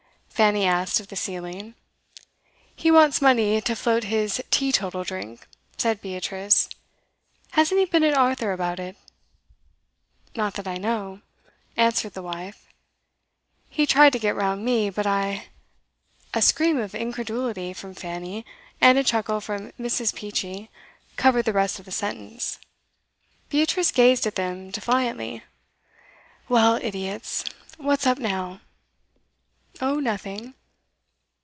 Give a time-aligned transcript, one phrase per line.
[0.41, 1.75] Fanny asked of the ceiling.
[2.75, 6.67] 'He wants money to float his teetotal drink,' said Beatrice.
[7.51, 8.97] 'Hasn't he been at Arthur about it?'
[10.35, 11.21] 'Not that I know,'
[11.77, 12.65] answered the wife.
[13.69, 15.45] 'He tried to get round me, but I'
[16.33, 18.43] A scream of incredulity from Fanny,
[18.79, 20.11] and a chuckle from Mrs.
[20.15, 20.71] Peachey,
[21.17, 22.57] covered the rest of the sentence.
[23.49, 25.43] Beatrice gazed at them defiantly.
[26.49, 27.43] 'Well, idiots!
[27.77, 28.61] What's up now?'
[29.83, 30.53] 'Oh, nothing.